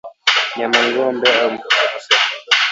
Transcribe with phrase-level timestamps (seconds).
[0.57, 2.51] Nyama ngombe au mbuzi nusu ya kilo